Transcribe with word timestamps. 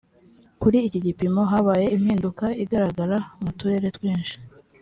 kuri 0.61 0.77
iki 0.87 0.99
gipimo 1.07 1.41
habaye 1.51 1.85
impinduka 1.95 2.45
igaragara 2.63 3.17
mu 3.43 3.51
turere 3.57 3.87
twinshi 3.97 4.35